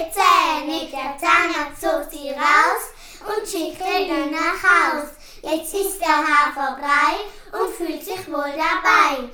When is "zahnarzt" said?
1.18-1.80